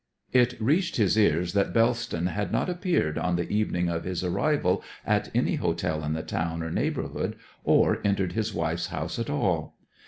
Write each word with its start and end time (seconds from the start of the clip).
It 0.33 0.59
reached 0.59 0.95
his 0.95 1.15
ears 1.15 1.53
that 1.53 1.73
Bellston 1.75 2.25
had 2.25 2.51
not 2.51 2.71
appeared 2.71 3.19
on 3.19 3.35
the 3.35 3.47
evening 3.51 3.87
of 3.87 4.03
his 4.03 4.23
arrival 4.23 4.81
at 5.05 5.29
any 5.35 5.57
hotel 5.57 6.03
in 6.03 6.13
the 6.13 6.23
town 6.23 6.63
or 6.63 6.71
neighbourhood, 6.71 7.35
or 7.63 8.01
entered 8.03 8.31
his 8.31 8.51
wife's 8.51 8.87
house 8.87 9.19
at 9.19 9.29
all. 9.29 9.77